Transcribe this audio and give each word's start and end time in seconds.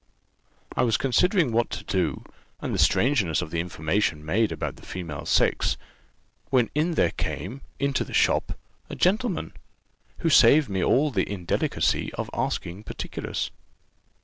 I 0.75 0.81
was 0.81 0.97
considering 0.97 1.51
what 1.51 1.69
to 1.69 1.83
do, 1.83 2.23
and 2.59 2.73
the 2.73 2.79
strangeness 2.79 3.43
of 3.43 3.51
the 3.51 3.59
information 3.59 4.25
made 4.25 4.51
about 4.51 4.77
the 4.77 4.81
female 4.81 5.27
sex, 5.27 5.77
when 6.49 6.71
in 6.73 6.95
there 6.95 7.11
came, 7.11 7.61
into 7.77 8.03
the 8.03 8.11
shop, 8.11 8.57
a 8.89 8.95
gentleman, 8.95 9.53
who 10.17 10.29
saved 10.31 10.69
me 10.69 10.83
all 10.83 11.11
the 11.11 11.31
indelicacy 11.31 12.11
of 12.15 12.31
asking 12.33 12.81
particulars. 12.83 13.51